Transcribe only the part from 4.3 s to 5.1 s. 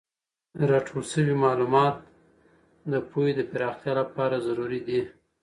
ضروري دي.